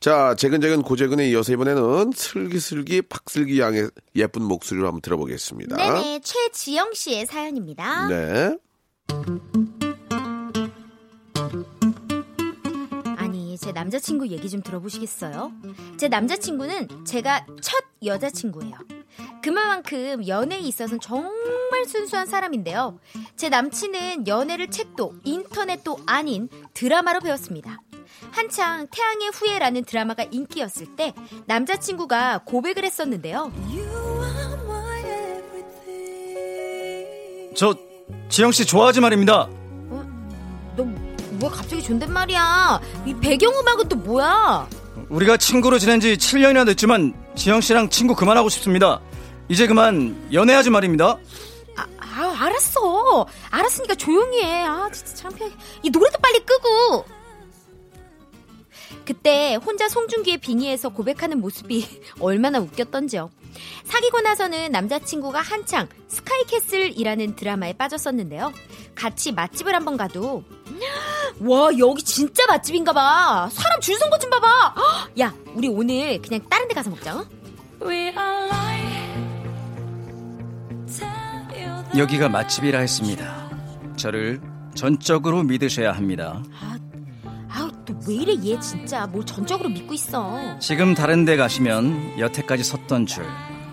[0.00, 5.76] 자, 재근재근 고재근에 이어서 이번에는 슬기슬기 박슬기 양의 예쁜 목소리로 한번 들어보겠습니다.
[5.76, 8.08] 네네, 최지영 씨의 사연입니다.
[8.08, 8.56] 네.
[13.64, 15.50] 제 남자친구 얘기 좀 들어보시겠어요?
[15.96, 18.74] 제 남자친구는 제가 첫 여자친구예요.
[19.42, 22.98] 그만큼 연애에 있어서는 정말 순수한 사람인데요.
[23.36, 27.80] 제 남친은 연애를 책도 인터넷도 아닌 드라마로 배웠습니다.
[28.32, 31.14] 한창 태양의 후예라는 드라마가 인기였을 때
[31.46, 33.50] 남자친구가 고백을 했었는데요.
[37.56, 37.74] 저
[38.28, 39.48] 지영 씨 좋아하지 말입니다.
[40.76, 41.03] 너
[41.42, 42.80] 왜 갑자기 존댓말이야?
[43.06, 44.68] 이 배경음악은 또 뭐야?
[45.08, 49.00] 우리가 친구로 지낸 지 7년이나 됐지만 지영 씨랑 친구 그만하고 싶습니다.
[49.48, 51.18] 이제 그만 연애하지 말입니다.
[51.76, 53.26] 아, 아, 알았어.
[53.50, 54.62] 알았으니까 조용히 해.
[54.62, 55.54] 아, 진짜 창피하게.
[55.82, 57.04] 이 노래도 빨리 끄고.
[59.04, 61.86] 그때 혼자 송중기의 빙의에서 고백하는 모습이
[62.20, 63.30] 얼마나 웃겼던지요.
[63.84, 68.52] 사귀고 나서는 남자친구가 한창 스카이캐슬이라는 드라마에 빠졌었는데요.
[68.94, 70.42] 같이 맛집을 한번 가도
[71.40, 73.48] 와 여기 진짜 맛집인가 봐.
[73.52, 74.74] 사람 줄 선 것 좀 봐봐.
[74.76, 77.16] 헉, 야 우리 오늘 그냥 다른 데 가서 먹자.
[77.16, 77.24] 어?
[81.96, 83.50] 여기가 맛집이라 했습니다.
[83.96, 84.40] 저를
[84.74, 86.42] 전적으로 믿으셔야 합니다.
[87.48, 90.58] 아우 또 왜 이래 얘 진짜 뭘 전적으로 믿고 있어.
[90.58, 93.24] 지금 다른 데 가시면 여태까지 섰던 줄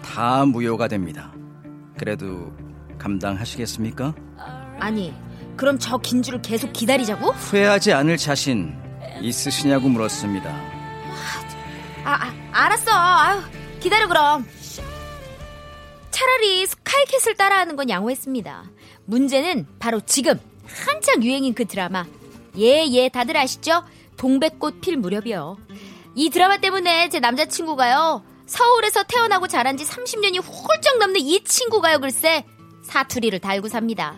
[0.03, 1.31] 다 무효가 됩니다.
[1.97, 2.51] 그래도
[2.97, 4.13] 감당하시겠습니까?
[4.79, 5.13] 아니
[5.55, 7.31] 그럼 저 긴 줄을 계속 기다리자고?
[7.31, 8.75] 후회하지 않을 자신
[9.21, 10.49] 있으시냐고 물었습니다.
[12.03, 12.91] 아, 아 알았어.
[12.91, 13.41] 아유
[13.79, 14.45] 기다려 그럼.
[16.11, 18.63] 차라리 스카이캐슬 따라하는 건 양호했습니다.
[19.05, 22.05] 문제는 바로 지금 한창 유행인 그 드라마.
[22.57, 23.83] 예, 예, 다들 아시죠?
[24.17, 25.57] 동백꽃 필 무렵이요.
[26.15, 28.23] 이 드라마 때문에 제 남자친구가요.
[28.45, 32.43] 서울에서 태어나고 자란 지 30년이 훌쩍 넘는 이 친구가요, 글쎄.
[32.83, 34.17] 사투리를 달고 삽니다.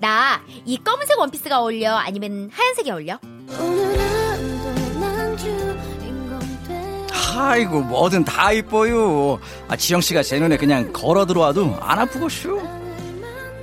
[0.00, 1.94] 나 이 검은색 원피스가 어울려?
[1.96, 3.18] 아니면 하얀색이 어울려?
[7.38, 9.38] 아이고 뭐든 다 이뻐요.
[9.68, 12.60] 아 지영 씨가 제 눈에 그냥 걸어 들어와도 안 아프고 쇼.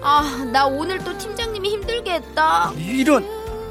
[0.01, 2.71] 아, 나 오늘 또 팀장님이 힘들게 했다.
[2.77, 3.25] 이런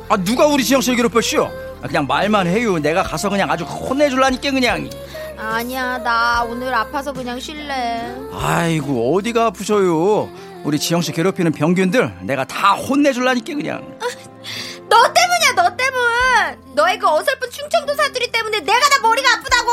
[0.09, 1.45] 아 누가 우리 지영 씨를 괴롭혀 쇼?
[1.83, 2.79] 아, 그냥 말만 해요.
[2.79, 4.91] 내가 가서 그냥 아주 혼내줄라니까 그냥.
[5.39, 8.03] 아니야, 나 오늘 아파서 그냥 쉴래.
[8.33, 10.29] 아이고 어디가 아프셔요.
[10.65, 13.99] 우리 지영 씨 괴롭히는 병균들 내가 다 혼내줄라니까 그냥.
[14.89, 16.75] 너 때문이야, 너 때문!
[16.75, 19.71] 너의 그 어설픈 충청도 사투리 때문에 내가 다 머리가 아프다고!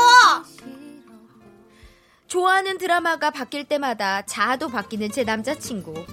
[2.26, 6.06] 좋아하는 드라마가 바뀔 때마다 자아도 바뀌는 제 남자친구.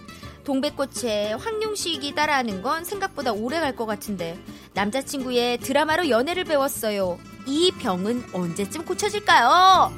[0.44, 4.40] 동백꽃에 황룡식이 따라하는 건 생각보다 오래 갈 것 같은데
[4.74, 7.20] 남자친구의 드라마로 연애를 배웠어요.
[7.46, 9.92] 이 병은 언제쯤 고쳐질까요?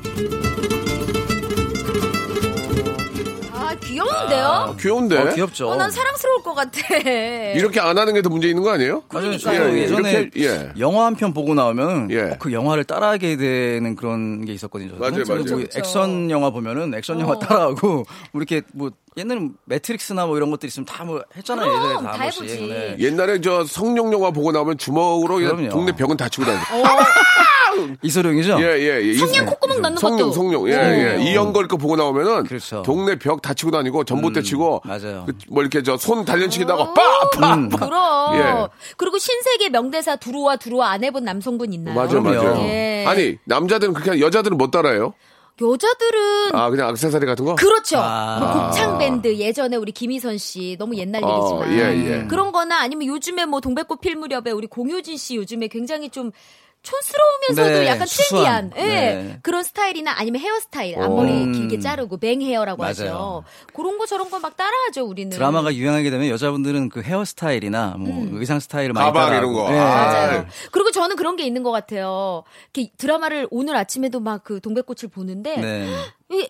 [3.84, 4.46] 귀여운데요?
[4.46, 5.18] 아, 귀여운데.
[5.18, 5.70] 어, 귀엽죠.
[5.70, 6.80] 어, 난 사랑스러울 것 같아.
[7.56, 9.04] 이렇게 안 하는 게 더 문제 있는 거 아니에요?
[9.12, 9.30] 맞아요.
[9.38, 9.78] 그러니까요.
[9.78, 10.72] 예, 예 전에 이렇게, 예.
[10.78, 12.30] 영화 한 편 보고 나오면 예.
[12.32, 14.90] 꼭그 영화를 따라하게 되는 그런 게 있었거든요.
[14.98, 15.00] 저는.
[15.02, 15.44] 맞아요, 맞아요.
[15.58, 15.64] 뭐.
[15.76, 17.40] 액션 영화 보면은 액션 영화 어.
[17.40, 18.06] 따라하고 뭐
[18.42, 21.68] 이렇게 뭐 옛날에 매트릭스나 뭐 이런 것들 있으면 다 뭐 했잖아요.
[21.70, 22.44] 그럼, 예전에 다 다 한 번씩.
[22.44, 22.68] 해보지.
[22.68, 22.96] 네.
[23.00, 25.40] 옛날에 저 성룡 영화 보고 나오면 주먹으로.
[25.70, 26.60] 동네 벽은 다 치고 다녔
[28.02, 28.58] 이소룡이죠?
[28.62, 29.14] 예, 예, 예.
[29.14, 30.32] 성냥 이- 콧구멍 넣는 성룡, 것도.
[30.32, 30.70] 성룡.
[30.70, 30.80] 예, 어.
[31.20, 31.24] 예.
[31.24, 32.82] 이연걸 거 보고 나오면은 그렇죠.
[32.84, 35.26] 동네 벽 다 치고 다니고 전봇대 치고 맞아요.
[35.26, 36.94] 그 뭐 이렇게 저 손 단련치기다가 어.
[36.94, 37.02] 빠!
[37.40, 37.54] 빠!
[37.56, 37.70] 음.
[37.70, 37.78] 빠!
[37.86, 38.36] 그럼.
[38.36, 38.68] 예.
[38.98, 41.96] 그리고 신세계 명대사 두루와 두루와 안 해본 남성분 있나요?
[41.96, 42.30] 맞아요, 그럼요.
[42.44, 42.64] 맞아 요.
[42.66, 43.06] 예.
[43.08, 45.14] 아니, 남자들은 그렇게 여자들은 못 따라해요?
[45.62, 47.56] 여자들은 아, 그냥 악세사리 같은 거?
[47.56, 47.98] 그렇죠.
[48.00, 48.40] 아.
[48.40, 52.28] 뭐 곱창 밴드 예전에 우리 김희선 씨 너무 옛날 어, 일이지만 예, 예.
[52.28, 56.32] 그런 거나 아니면 요즘에 뭐 동백꽃 필 무렵에 우리 공효진 씨 요즘에 굉장히 좀
[56.82, 58.70] 촌스러우면서도 네, 약간 수수한.
[58.70, 59.40] 트렌디한 예, 네.
[59.42, 61.52] 그런 스타일이나 아니면 헤어스타일 앞머리 음.
[61.54, 62.92] 길게 자르고 맹 헤어라고 맞아요.
[62.92, 63.44] 하죠.
[63.74, 65.30] 그런 거 저런 거 막 따라하죠 우리는.
[65.30, 69.52] 드라마가 유행하게 되면 여자분들은 그 헤어스타일이나 뭐 의상 스타일을 많이 가방 따라하고.
[69.52, 69.74] 이런 거.
[69.74, 69.78] 예.
[69.78, 69.84] 아.
[69.84, 70.46] 맞아요.
[70.72, 72.44] 그리고 저는 그런 게 있는 것 같아요.
[72.74, 75.90] 이렇게 드라마를 오늘 아침에도 막 그 동백꽃을 보는데 네.
[76.32, 76.50] 이게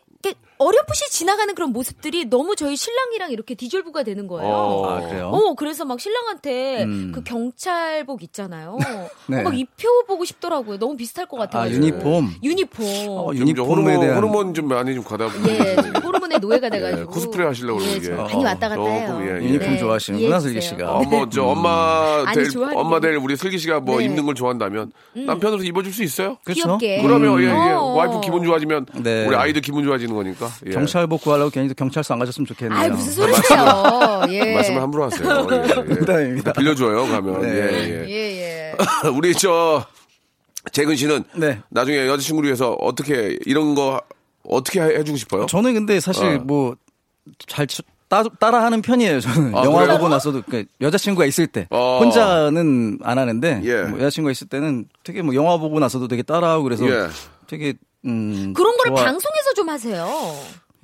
[0.60, 4.54] 어렴풋이 지나가는 그런 모습들이 너무 저희 신랑이랑 이렇게 디졸브가 되는 거예요.
[4.54, 4.90] 어.
[4.90, 5.30] 아, 그래요?
[5.30, 7.12] 어, 그래서 막 신랑한테 음.
[7.16, 8.78] 그 경찰복 있잖아요.
[9.28, 9.40] 네.
[9.40, 10.78] 어, 막 입혀보고 싶더라고요.
[10.78, 11.64] 너무 비슷할 것 같아요.
[11.64, 12.34] 아, 유니폼.
[12.44, 12.86] 유니폼.
[13.08, 15.50] 어, 유니폼에 호르몬, 대한 호르몬 좀 많이 좀 가다 보면.
[15.50, 17.02] 예, 호 르몬의 노예가 돼가지고.
[17.02, 18.06] 예, 코스프레 하시려고 예, 그러는 게.
[18.08, 19.20] 좀 많이 왔다 갔다 조금, 해요.
[19.22, 19.48] 예, 예.
[19.48, 20.54] 유니폼 네, 좋아하시는구나, 이해해주세요.
[20.54, 20.92] 슬기 씨가.
[20.92, 23.08] 어, 뭐, 저, 엄마 될, 엄마 게.
[23.08, 24.06] 될 우리 슬기 씨가 뭐 네.
[24.06, 26.38] 입는 걸 좋아한다면 남편으로서 입어줄 수 있어요?
[26.44, 26.78] 그렇죠.
[26.80, 27.52] 그러면, 예, 예.
[27.52, 27.84] 어.
[27.96, 29.26] 와이프 기분 좋아지면 네.
[29.28, 30.50] 우리 아이들 기분 좋아지는 거니까.
[30.68, 30.72] 예.
[30.72, 32.80] 경찰 복 구하려고 괜히 또 경찰서 안 가셨으면 좋겠네요.
[32.80, 34.22] 아이, 무슨 소리세요.
[34.30, 34.54] 예.
[34.54, 35.48] 말씀을 함부로 하세요.
[35.52, 35.74] 예, 예.
[35.96, 36.54] 농담입니다.
[36.54, 37.42] 빌려줘요, 가면.
[37.42, 37.48] 네.
[37.50, 38.10] 예, 예.
[38.10, 38.76] 예, 예.
[39.16, 39.86] 우리 저,
[40.72, 41.60] 재근 씨는 네.
[41.70, 44.02] 나중에 여자친구를 위해서 어떻게, 이런 거,
[44.50, 45.46] 어떻게 해- 해주고 싶어요?
[45.46, 46.40] 저는 근데 사실 어.
[46.40, 47.68] 뭐잘
[48.40, 49.20] 따라 하는 편이에요.
[49.22, 49.98] 저는 아, 영화 그래요?
[49.98, 52.00] 보고 나서도 그 여자친구가 있을 때 어.
[52.02, 53.84] 혼자는 안 하는데 예.
[53.84, 57.08] 뭐 여자친구가 있을 때는 되게 뭐 영화 보고 나서도 되게 따라하고 그래서 예.
[57.48, 60.08] 되게 음 그런 거를 좋아- 방송에서 좀 하세요.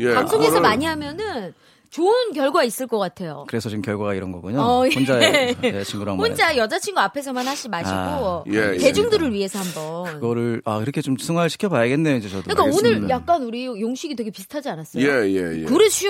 [0.02, 1.54] 예, 방송에서 많이 하면은
[1.96, 3.46] 좋은 결과 있을 것 같아요.
[3.48, 4.60] 그래서 지금 결과가 이런 거군요.
[4.60, 4.94] 어, 예.
[4.94, 5.16] 혼자
[5.64, 8.78] 여자친구랑 뭐 혼자 여자친구 앞에서만 하시 마시고 아, 예, 예.
[8.78, 10.20] 대중들을 위해서 한번.
[10.20, 12.44] 그거를 아 이렇게 좀 승화를 시켜 봐야겠네요, 이제 저도.
[12.44, 13.16] 그러니까 오늘 알겠습니다.
[13.16, 15.08] 약간 우리 용식이 되게 비슷하지 않았어요?
[15.08, 15.64] 예, 예, 예.
[15.64, 16.10] 그렇죠.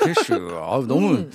[0.00, 1.30] 글쎄, 아 너무 음.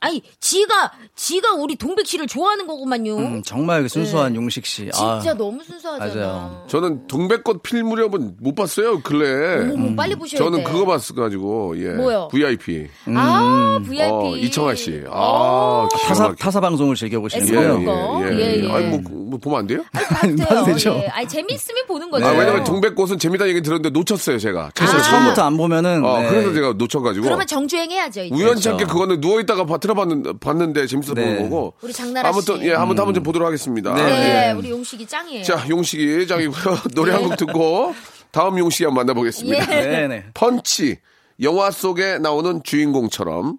[0.00, 3.16] 아니, 지가 지가 우리 동백 씨를 좋아하는 거구만요.
[3.16, 4.90] 음, 정말 그 순수한 용식 씨.
[4.94, 6.14] 아, 진짜 너무 순수하잖아.
[6.14, 6.64] 맞아요.
[6.68, 9.70] 저는 동백꽃 필 무렵은 못 봤어요, 근래.
[9.72, 10.64] 어머, 빨리 보셔야 저는 돼.
[10.64, 11.94] 그거 봤어 가지고, 예.
[11.94, 12.28] 뭐요?
[12.30, 12.88] VIP.
[13.16, 14.02] 아, VIP.
[14.10, 15.02] 어, 이청아 씨.
[15.08, 15.88] 아, 어.
[16.06, 16.34] 타사.
[16.38, 18.20] 타사 방송을 즐겨 보시는 거예요.
[18.22, 18.64] 예, 예, 예, 예.
[18.64, 18.70] 예.
[18.72, 19.82] 아니, 뭐, 뭐 보면 안 돼요?
[19.92, 20.90] 봐도 봐도 되죠.
[21.02, 21.06] 예.
[21.08, 22.26] 아니, 재밌으면 보는 거죠.
[22.26, 22.38] 아, 네.
[22.40, 24.72] 왜냐면 동백꽃은 재미다 얘기 들었는데 놓쳤어요, 제가.
[24.74, 25.02] 그래서 아.
[25.02, 26.28] 처음부터 안 보면은 어, 네.
[26.28, 27.24] 그래서 제가 놓쳐가지고.
[27.24, 28.76] 그러면 정주행 해야죠, 않게 그렇죠.
[28.76, 31.24] 그거는 누워 있다가 봐- 들어봤는, 봤는데 재밌어서 네.
[31.36, 31.74] 보는 거고.
[31.80, 32.66] 우리 장나라 아무튼, 씨.
[32.68, 33.94] 예, 한번 한번 좀 보도록 하겠습니다.
[33.94, 34.02] 네.
[34.04, 34.52] 네, 예.
[34.52, 35.44] 우리 용식이 짱이에요.
[35.44, 36.76] 자, 용식이 짱이고요.
[36.94, 37.94] 노래 한 곡 듣고
[38.32, 39.76] 다음 용식이 한번 만나보겠습니다.
[39.76, 39.86] 예.
[39.86, 40.24] 네 네.
[40.34, 40.98] 펀치.
[41.42, 43.58] 영화 속에 나오는 주인공처럼.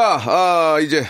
[0.00, 1.04] 자, 아, 이제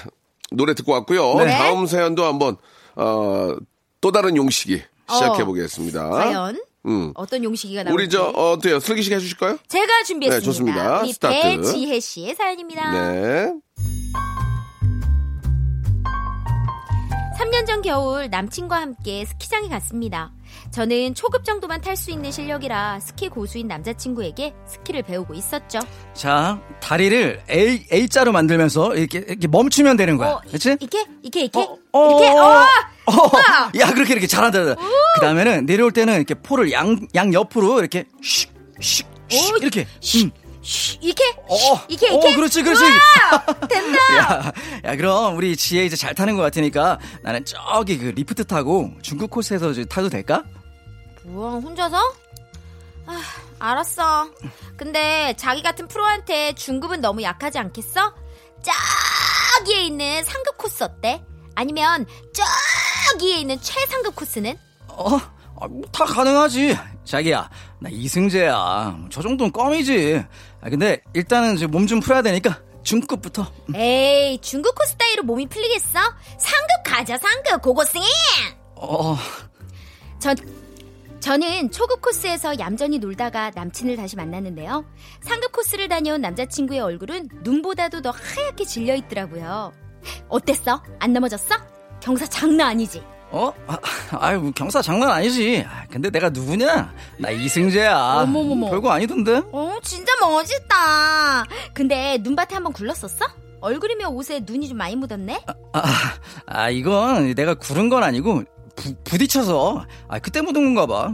[0.50, 1.35] 노래 듣고 왔고요.
[1.44, 1.50] 네.
[1.50, 2.57] 다음 사연도 한번,
[2.96, 3.55] 어,
[4.00, 6.09] 또 다른 용식이 시작해 보겠습니다.
[6.11, 7.12] 과연 음.
[7.14, 8.81] 어떤 용식이가 나올지 우리 저, 어, 어때요?
[8.81, 9.59] 슬기 씨가 해주실까요?
[9.68, 10.40] 제가 준비했습니다.
[10.40, 11.00] 네, 좋습니다.
[11.03, 11.40] 우리 스타트.
[11.40, 12.90] 배지혜 씨의 사연입니다.
[13.12, 13.53] 네.
[17.61, 20.33] 3년 전 겨울 남친과 함께 스키장에 갔습니다.
[20.70, 25.81] 저는 초급 정도만 탈 수 있는 실력이라 스키 고수인 남자친구에게 스키를 배우고 있었죠.
[26.14, 30.31] 자, 다리를 A, A자로 만들면서 이렇게, 이렇게 멈추면 되는 거야.
[30.31, 30.77] 어, 그렇지?
[30.81, 32.44] 이렇게 이렇게 이렇게 어, 어, 이렇게 어,
[33.07, 34.75] 어, 어, 야, 그렇게 이렇게 잘한다.
[34.75, 38.49] 그 다음에는 내려올 때는 이렇게 포를 양, 양 옆으로 이렇게 슉,
[38.81, 39.87] 슉, 슉, 오, 이렇게.
[40.01, 40.31] 슉, 음.
[40.62, 41.57] 쉬, 이렇게 어,
[41.88, 42.85] 이렇게 어, 이렇게 그렇지, 그렇지.
[42.85, 43.99] 우와, 된다.
[44.16, 44.53] 야,
[44.85, 49.31] 야, 그럼 우리 지혜 이제 잘 타는 것 같으니까 나는 저기 그 리프트 타고 중국
[49.31, 50.44] 코스에서 타도 될까?
[51.25, 51.96] 뭐야 혼자서?
[53.07, 53.20] 아,
[53.59, 54.31] 알았어.
[54.77, 58.14] 근데 자기 같은 프로한테 중급은 너무 약하지 않겠어?
[59.59, 61.23] 저기에 있는 상급 코스 어때?
[61.55, 62.07] 아니면
[63.12, 64.57] 저기에 있는 최상급 코스는?
[64.88, 65.18] 어?
[65.61, 66.77] 아, 뭐 다 가능하지.
[67.05, 67.49] 자기야,
[67.81, 68.99] 나 이승재야.
[69.11, 70.25] 저 정도는 껌이지.
[70.62, 73.46] 아, 근데 일단은 몸 좀 풀어야 되니까 중급부터.
[73.75, 75.99] 에이 중급 코스 따위로 몸이 풀리겠어?
[76.38, 78.01] 상급 가자 상급 고고싱!
[78.77, 79.16] 어,
[80.18, 80.35] 전
[81.20, 84.87] 저는 초급 코스에서 얌전히 놀다가 남친을 다시 만났는데요.
[85.20, 89.73] 상급 코스를 다녀온 남자친구의 얼굴은 눈보다도 더 하얗게 질려 있더라고요.
[90.29, 90.83] 어땠어?
[90.99, 91.57] 안 넘어졌어?
[92.01, 93.03] 경사 장난 아니지?
[93.33, 93.53] 어?
[93.69, 93.79] 아,
[94.19, 95.64] 아유, 뭐 경사 장난 아니지.
[95.69, 96.93] 아, 근데 내가 누구냐?
[97.19, 97.97] 나 이승재야.
[98.23, 98.71] 어머머머.
[98.71, 99.43] 별거 아니던데?
[99.53, 101.45] 어, 진짜 멋있다.
[101.73, 103.27] 근데 눈밭에 한번 굴렀었어?
[103.61, 105.45] 얼굴이며 옷에 눈이 좀 많이 묻었네?
[105.73, 105.83] 아,
[106.47, 108.43] 아, 이건 내가 구른 건 아니고
[108.75, 109.85] 부, 부딪혀서.
[110.09, 111.12] 아, 그때 묻은 건가 봐.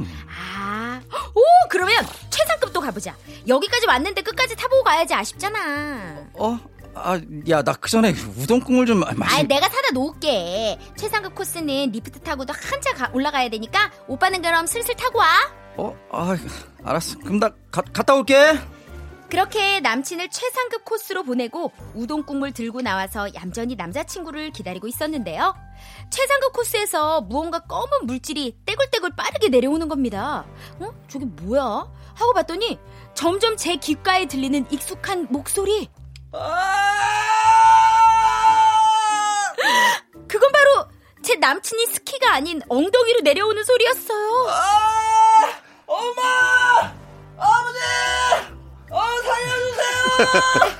[0.58, 1.00] 아,
[1.34, 1.96] 오, 그러면
[2.30, 3.14] 최상급도 가보자.
[3.46, 6.28] 여기까지 왔는데 끝까지 타보고 가야지 아쉽잖아.
[6.34, 6.58] 어?
[6.98, 9.36] 아, 야, 나 그 전에 우동 국물 좀 마시.
[9.36, 10.78] 아, 내가 사다 놓을게.
[10.96, 15.26] 최상급 코스는 리프트 타고도 한참 가- 올라가야 되니까 오빠는 그럼 슬슬 타고 와.
[15.76, 15.94] 어?
[16.10, 16.36] 아,
[16.84, 17.18] 알았어.
[17.18, 18.58] 그럼 나 가, 갔다 올게.
[19.28, 25.52] 그렇게 남친을 최상급 코스로 보내고 우동 국물 들고 나와서 얌전히 남자친구를 기다리고 있었는데요.
[26.10, 30.46] 최상급 코스에서 무언가 검은 물질이 떼굴떼굴 빠르게 내려오는 겁니다.
[30.78, 30.90] 어?
[31.08, 31.60] 저게 뭐야?
[32.14, 32.78] 하고 봤더니
[33.14, 35.90] 점점 제 귓가에 들리는 익숙한 목소리.
[40.28, 40.88] 그건 바로
[41.22, 44.46] 제 남친이 스키가 아닌 엉덩이로 내려오는 소리였어요.
[45.86, 46.92] 엄마!
[47.38, 47.78] 아버지!
[48.90, 50.75] 어, 살려주세요!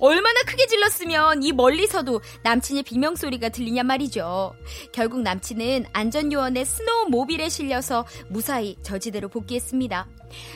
[0.00, 4.54] 얼마나 크게 질렀으면 이 멀리서도 남친의 비명소리가 들리냔 말이죠.
[4.92, 10.08] 결국 남친은 안전요원의 스노우모빌에 실려서 무사히 저지대로 복귀했습니다.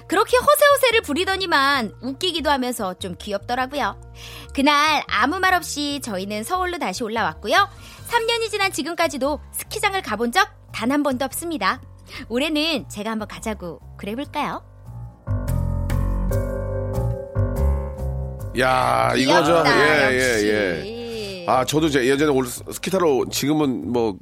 [0.08, 4.00] 그렇게 허세허세를 부리더니만 웃기기도 하면서 좀 귀엽더라고요.
[4.54, 7.68] 그날 아무 말 없이 저희는 서울로 다시 올라왔고요.
[8.08, 11.80] 3년이 지난 지금까지도 스키장을 가본 적 단 한 번도 없습니다.
[12.28, 14.62] 올해는 제가 한번 가자고 그래볼까요?
[18.58, 20.44] 야, 이거 저, 예, 예.
[21.42, 21.46] 예.
[21.48, 24.16] 아, 저도 제 예전에 올 스키 타러 지금은 뭐,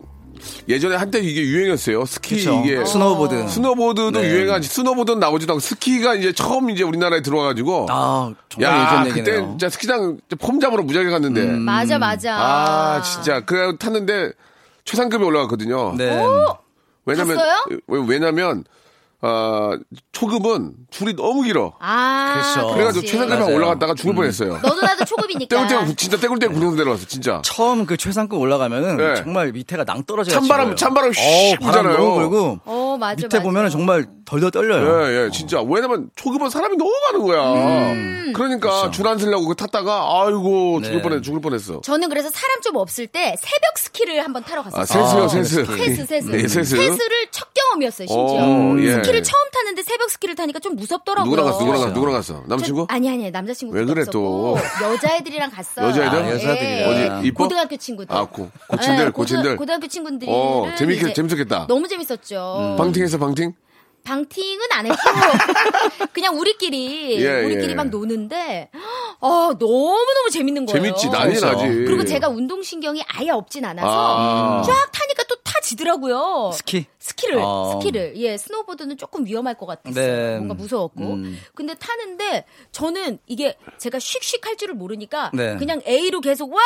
[0.69, 2.05] 예전에 한때 이게 유행했어요.
[2.05, 2.63] 스키 그쵸.
[2.65, 2.85] 이게.
[2.85, 3.47] 스노우보드.
[3.49, 4.29] 스노보드도 네.
[4.29, 4.69] 유행하지.
[4.69, 7.87] 스노보드는 나오지도 않고 스키가 이제 처음 이제 우리나라에 들어와 가지고.
[7.91, 9.49] 아, 정말 야, 예전 그때 얘기네요.
[9.51, 11.45] 진짜 스키장 폼 잡으러 무지하게 갔는데.
[11.45, 12.35] 맞아, 맞아.
[12.37, 13.41] 아, 진짜.
[13.45, 14.33] 그래 탔는데
[14.85, 15.95] 최상급에 올라갔거든요.
[15.97, 16.07] 네.
[17.05, 17.65] 왜냐면, 갔어요?
[17.87, 18.65] 왜- 왜냐면,
[19.25, 19.79] 아,
[20.11, 21.73] 초급은 줄이 너무 길어.
[21.79, 22.75] 아, 그렇죠.
[22.75, 23.07] 그래가지고.
[23.07, 23.55] 최상급에.
[23.55, 24.59] 올라갔다가 죽을 뻔했어요.
[24.63, 25.57] 너도 나도 초급이니까.
[25.57, 27.41] 떼굴떼굴, 진짜 떼굴떼굴 굴러서 내려왔어, 진짜.
[27.45, 29.15] 처음 그 최상급 올라가면은 네.
[29.15, 31.93] 정말 밑에가 낭떠러지가 찬바람, 찬바람 휙 바람.
[31.93, 33.43] 너무 불고 어, 맞아, 밑에 맞아.
[33.43, 35.05] 보면은 정말 덜덜 떨려요.
[35.07, 35.61] 예, 예, 진짜.
[35.63, 38.33] 왜냐면 초급은 사람이 너무 많은 거야.
[38.35, 41.03] 그러니까 줄안 서려고 그 탔다가, 아이고, 죽을 네.
[41.03, 41.81] 뻔했, 죽을 뻔했어.
[41.83, 44.83] 저는 그래서 사람 좀 없을 때 새벽 스키를 한번 타러 갔었어요.
[44.83, 45.65] 아, 세수요, 아, 세수.
[45.77, 46.31] 세수, 세수.
[46.31, 46.77] 네, 세수.
[46.77, 48.47] 세수를 첫 경험이었어요, 심지어.
[48.47, 48.93] 오, 예.
[48.95, 51.25] 스키 를 처음 탔는데 새벽 스키를 타니까 좀 무섭더라고요.
[51.31, 51.93] 누구랑 갔어, 누구랑 갔어.
[51.95, 52.43] 누구랑 갔어?
[52.47, 52.87] 남자친구?
[52.89, 53.75] 저- 아니, 아니, 남자친구.
[53.77, 54.57] 왜 그래, 또?
[54.83, 55.89] 여자애들이랑 갔어요.
[55.89, 56.19] 여자애들?
[56.19, 57.19] 아, 여자들이랑.
[57.21, 57.45] 어디, 이뻐?
[57.45, 58.15] 고등학교 친구들.
[58.17, 59.57] 아, 고, 고친들, 네, 고친들.
[59.57, 60.31] 고등, 학교 친구들이.
[60.33, 61.67] 어, 재밌겠, 재밌었겠다.
[61.69, 62.77] 너무 재밌었죠.
[62.79, 63.55] 방팅했어, 방팅?
[64.05, 64.97] 방팅은 안 했고
[66.13, 67.75] 그냥 우리끼리 예, 우리끼리 예.
[67.77, 68.69] 막 노는데
[69.21, 70.83] 아 너무 너무 재밌는 거예요.
[70.83, 71.41] 재밌지, 난리.
[71.41, 71.65] 나지.
[71.67, 74.63] 그리고 제가 운동 신경이 아예 없진 않아서 아.
[74.67, 75.22] 쫙 타니까
[75.77, 76.51] 지더라고요.
[76.55, 76.87] 스키?
[76.99, 77.71] 스키를 아.
[77.73, 79.95] 스키를 예 스노보드는 조금 위험할 것 같았어요.
[79.95, 80.37] 네.
[80.37, 81.39] 뭔가 무서웠고 음.
[81.55, 85.57] 근데 타는데 저는 이게 제가 씩씩 할 줄을 모르니까 네.
[85.57, 86.61] 그냥 A로 계속 와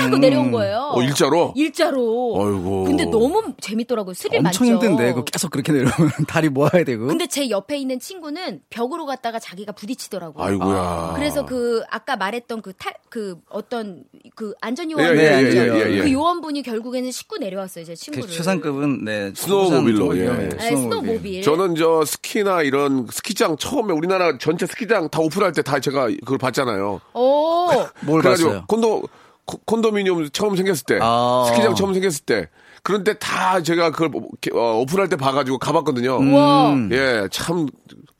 [0.00, 0.20] 하고 음.
[0.20, 0.92] 내려온 거예요.
[0.94, 1.52] 어, 일자로?
[1.56, 2.34] 일자로.
[2.36, 2.84] 어이구.
[2.86, 4.14] 근데 너무 재밌더라고요.
[4.14, 4.86] 스릴 엄청 많죠.
[4.86, 7.06] 힘든데 그거 계속 그렇게 내려오면 다리 모아야 되고.
[7.06, 10.44] 근데 제 옆에 있는 친구는 벽으로 갔다가 자기가 부딪히더라고요.
[10.44, 11.12] 아이고야.
[11.16, 15.24] 그래서 그 아까 말했던 그 탈 그 어떤 그 안전 예, 요원 예, 예?
[15.24, 16.02] 예, 예, 예.
[16.02, 18.30] 그 요원분이 결국에는 싣고 내려왔어요 제 그 친구를.
[18.30, 20.28] 최상급은 네 스노우모빌로, 예.
[20.58, 21.42] 네, 스노모빌.
[21.42, 26.38] 저는 저 스키나 이런 스키장 처음에 우리나라 전체 스키장 다 오픈할 때 다 제가 그걸
[26.38, 27.00] 봤잖아요.
[27.14, 27.66] 오.
[28.02, 28.64] 뭘 그래가지고 봤어요?
[28.68, 29.02] 콘도
[29.44, 31.44] 코- 콘도미니엄 처음 생겼을 때 아.
[31.48, 32.48] 스키장 처음 생겼을 때
[32.82, 34.10] 그런데 다 제가 그걸
[34.54, 36.18] 어, 오픈할 때 봐가지고 가봤거든요.
[36.18, 36.76] 우와.
[36.92, 37.66] 예, 참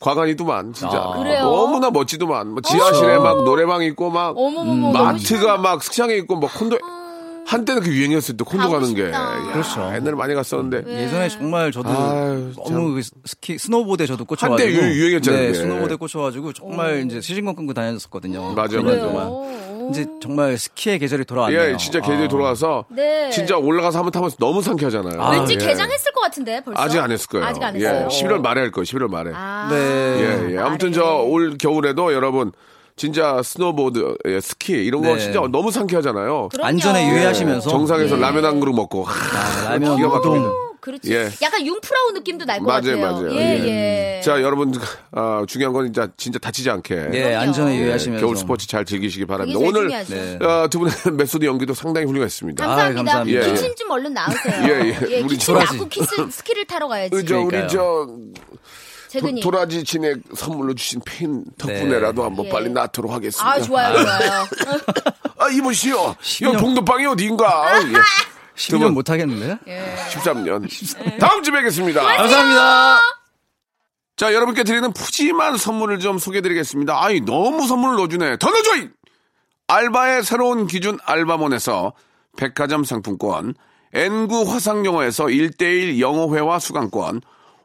[0.00, 1.16] 가관이더만 진짜 아.
[1.16, 1.42] 그래요?
[1.44, 2.48] 너무나 멋지더만.
[2.50, 4.90] 뭐 지하실에 막 노래방 있고 막 어머머머.
[4.92, 6.78] 마트가 막 스키장에 있고 뭐 콘도
[7.46, 9.18] 한때는 그 유행이었을 때 콘도 가고 가는 게 싶다.
[9.18, 9.80] 야, 그렇죠.
[9.94, 14.72] 옛날에 많이 갔었는데 예전에 정말 저도 아유, 너무 그 스키 스노보드에 저도 꽂혀 가지고 한때
[14.76, 15.58] 유- 유행이었잖아요, 네, 그게.
[15.60, 18.52] 스노보드에 꽂혀 가지고 정말 이제 시즌권 끊고 다녔었거든요.
[18.54, 19.12] 맞아요, 그래요.
[19.12, 19.66] 맞아요.
[19.90, 21.60] 이제 정말 스키의 계절이 돌아왔네요.
[21.72, 22.28] 예, 진짜 계절이 아.
[22.28, 23.30] 돌아와서 네.
[23.30, 25.22] 진짜 올라가서 한번 타면 너무 상쾌하잖아요.
[25.22, 25.58] 아, 왠지 예.
[25.64, 26.82] 개장했을 것 같은데 벌써.
[26.82, 27.46] 아직 안 했을 거예요.
[27.46, 28.08] 아직 안 예, 했어요.
[28.08, 28.84] 11월 말에 할 거예요.
[28.84, 29.30] 11월 말에.
[29.32, 29.68] 아.
[29.70, 29.76] 네.
[29.76, 30.58] 예, 예.
[30.58, 32.50] 아무튼 저 올 겨울에도 여러분
[32.96, 35.18] 진짜 스노보드, 예, 스키 이런 거 네.
[35.20, 36.48] 진짜 너무 상쾌하잖아요.
[36.50, 36.66] 그럼요.
[36.68, 38.20] 안전에 유의하시면서 정상에서 예.
[38.20, 39.12] 라면 한 그릇 먹고 하,
[39.68, 40.50] 아, 라면 기가 막힙니다.
[40.80, 41.12] 그렇지.
[41.12, 41.28] 예.
[41.42, 43.12] 약간 융프라우 느낌도 날 것 맞아요, 같아요.
[43.12, 43.34] 맞아요.
[43.34, 44.20] 예, 예.
[44.22, 44.72] 자, 여러분,
[45.10, 47.08] 아, 중요한 건 진짜, 진짜 다치지 않게.
[47.12, 49.58] 예, 안전에 예, 유의하시면서 겨울 스포츠 잘 즐기시기 바랍니다.
[49.60, 49.88] 오늘.
[49.88, 50.38] 네.
[50.40, 52.64] 어, 두 분의 메소드 연기도 상당히 훌륭했습니다.
[52.64, 52.86] 감사합니다.
[53.00, 53.40] 아유, 감사합니다.
[53.40, 53.52] 예, 예.
[53.52, 54.62] 기침 좀 얼른 나으세요.
[54.62, 55.20] 예, 예.
[55.22, 55.54] 우리 기침.
[55.54, 57.10] 낫고 키스, 스키를 타러 가야지.
[57.10, 57.68] 그, 저, 우리.
[57.68, 58.06] 저,
[59.08, 59.40] 재근이.
[59.40, 62.50] 도, 라지 진액 선물로 주신 팬 덕분에라도 한번 예.
[62.50, 63.48] 빨리 낫도록 하겠습니다.
[63.48, 64.46] 아, 좋아요, 좋아요.
[65.38, 66.14] 아, 이보시오.
[66.42, 66.56] 년.
[66.56, 67.80] 동도방이 어딘가.
[67.82, 67.92] 예.
[68.56, 69.58] 10년 못 하겠는데?
[70.10, 71.18] 13년.
[71.20, 72.02] 다음 주에 뵙겠습니다.
[72.02, 73.00] 감사합니다.
[74.16, 77.04] 자, 여러분께 드리는 푸짐한 선물을 좀 소개해드리겠습니다.
[77.04, 78.38] 아이, 너무 선물을 넣어주네.
[78.38, 78.76] 더 넣어줘!
[78.76, 78.88] 이!
[79.68, 81.92] 알바의 새로운 기준 알바몬에서
[82.38, 83.54] 백화점 상품권,
[83.92, 87.20] N구 화상영어에서 1대1 영어회화 수강권,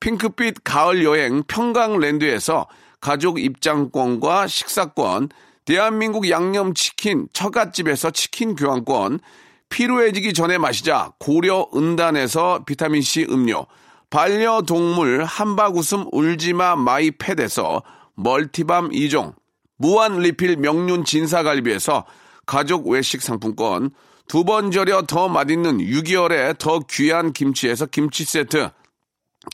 [0.00, 2.66] 핑크빛 가을 여행 평강랜드에서
[3.00, 5.28] 가족 입장권과 식사권,
[5.64, 9.20] 대한민국 양념치킨 처갓집에서 치킨 교환권,
[9.68, 13.66] 피로해지기 전에 마시자 고려 은단에서 비타민C 음료,
[14.10, 17.82] 반려동물 한바구음 울지마 마이팻에서
[18.14, 19.34] 멀티밤 2종,
[19.76, 22.04] 무한 리필 명륜 진사갈비에서
[22.46, 23.90] 가족 외식 상품권,
[24.28, 28.70] 두 번 절여 더 맛있는 6개월에 더 귀한 김치에서 김치 세트,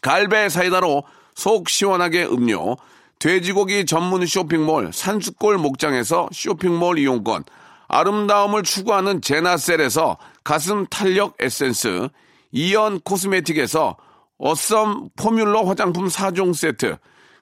[0.03, 2.77] 갈배 사이다로 속 시원하게 음료,
[3.19, 7.45] 돼지고기 전문 쇼핑몰 산수골 목장에서 쇼핑몰 이용권,
[7.89, 12.09] 아름다움을 추구하는 제나셀에서 가슴 탄력 에센스,
[12.53, 13.97] 이연 코스메틱에서
[14.39, 16.97] 어썸 포뮬러 화장품 4종 세트,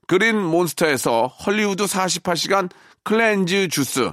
[0.06, 2.70] 그린 몬스터에서 헐리우드 48시간
[3.04, 4.10] cleanse 주스,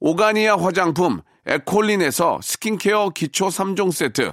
[0.00, 4.32] 오가니아 화장품 에콜린에서 스킨케어 기초 3종 세트,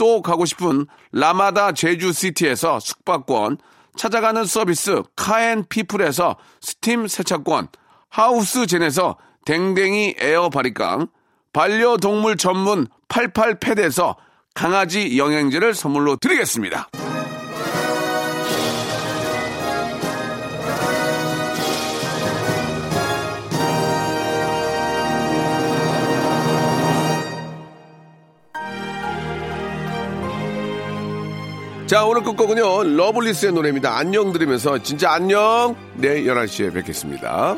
[0.00, 3.58] 또 가고 싶은 라마다 제주시티에서 숙박권,
[3.96, 7.68] 찾아가는 서비스 카앤피플에서 스팀 세차권,
[8.08, 11.08] 하우스젠에서 댕댕이 에어 바리깡,
[11.52, 14.16] 반려동물 전문 88펫에서
[14.54, 16.88] 강아지 영양제를 선물로 드리겠습니다.
[31.90, 33.96] 자, 오늘 끝곡은요, 러블리즈의 노래입니다.
[33.98, 35.74] 안녕 들으면서 진짜 안녕!
[35.96, 37.56] 내일 11시에 뵙겠습니다.